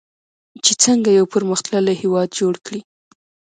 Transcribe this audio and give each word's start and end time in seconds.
چې 0.63 0.73
څنګه 0.83 1.09
یو 1.17 1.25
پرمختللی 1.33 1.93
هیواد 2.01 2.29
جوړ 2.39 2.53
کړي. 2.65 2.81